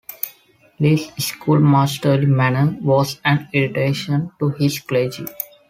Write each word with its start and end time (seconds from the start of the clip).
Lee's 0.79 1.11
schoolmasterly 1.23 2.25
manner 2.25 2.75
was 2.81 3.21
an 3.23 3.47
irritation 3.53 4.31
to 4.39 4.49
his 4.49 4.79
clergy. 4.79 5.27